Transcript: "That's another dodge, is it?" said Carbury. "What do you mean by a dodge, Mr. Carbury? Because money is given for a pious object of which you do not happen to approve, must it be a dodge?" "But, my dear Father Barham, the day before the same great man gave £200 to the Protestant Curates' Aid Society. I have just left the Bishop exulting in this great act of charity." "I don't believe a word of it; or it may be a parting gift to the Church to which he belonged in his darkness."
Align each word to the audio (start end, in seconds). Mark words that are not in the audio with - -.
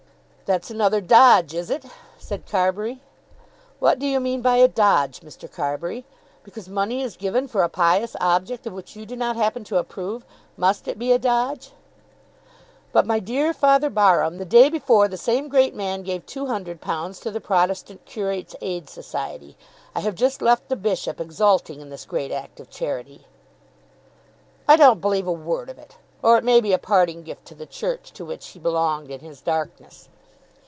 "That's 0.51 0.69
another 0.69 0.99
dodge, 0.99 1.53
is 1.53 1.69
it?" 1.69 1.85
said 2.17 2.45
Carbury. 2.45 2.99
"What 3.79 3.99
do 3.99 4.05
you 4.05 4.19
mean 4.19 4.41
by 4.41 4.57
a 4.57 4.67
dodge, 4.67 5.21
Mr. 5.21 5.49
Carbury? 5.49 6.03
Because 6.43 6.67
money 6.67 7.01
is 7.01 7.15
given 7.15 7.47
for 7.47 7.63
a 7.63 7.69
pious 7.69 8.17
object 8.19 8.67
of 8.67 8.73
which 8.73 8.93
you 8.93 9.05
do 9.05 9.15
not 9.15 9.37
happen 9.37 9.63
to 9.63 9.77
approve, 9.77 10.25
must 10.57 10.89
it 10.89 10.99
be 10.99 11.13
a 11.13 11.17
dodge?" 11.17 11.71
"But, 12.91 13.05
my 13.05 13.19
dear 13.21 13.53
Father 13.53 13.89
Barham, 13.89 14.39
the 14.39 14.43
day 14.43 14.69
before 14.69 15.07
the 15.07 15.15
same 15.15 15.47
great 15.47 15.73
man 15.73 16.03
gave 16.03 16.25
£200 16.25 17.21
to 17.21 17.31
the 17.31 17.39
Protestant 17.39 18.03
Curates' 18.03 18.57
Aid 18.59 18.89
Society. 18.89 19.55
I 19.95 20.01
have 20.01 20.15
just 20.15 20.41
left 20.41 20.67
the 20.67 20.75
Bishop 20.75 21.21
exulting 21.21 21.79
in 21.79 21.87
this 21.87 22.03
great 22.03 22.31
act 22.33 22.59
of 22.59 22.69
charity." 22.69 23.25
"I 24.67 24.75
don't 24.75 24.99
believe 24.99 25.27
a 25.27 25.31
word 25.31 25.69
of 25.69 25.79
it; 25.79 25.95
or 26.21 26.37
it 26.37 26.43
may 26.43 26.59
be 26.59 26.73
a 26.73 26.77
parting 26.77 27.23
gift 27.23 27.45
to 27.45 27.55
the 27.55 27.65
Church 27.65 28.11
to 28.15 28.25
which 28.25 28.47
he 28.49 28.59
belonged 28.59 29.11
in 29.11 29.21
his 29.21 29.39
darkness." 29.39 30.09